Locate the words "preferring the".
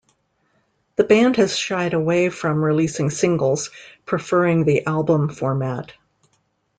4.07-4.87